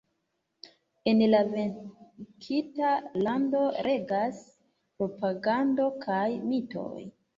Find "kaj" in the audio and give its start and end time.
6.07-6.27